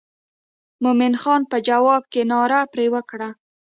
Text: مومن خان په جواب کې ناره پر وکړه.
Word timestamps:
مومن 0.83 1.13
خان 1.21 1.41
په 1.51 1.57
جواب 1.67 2.03
کې 2.11 2.21
ناره 2.31 2.61
پر 2.73 2.79
وکړه. 2.93 3.29